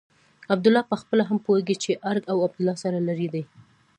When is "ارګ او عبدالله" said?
2.11-2.75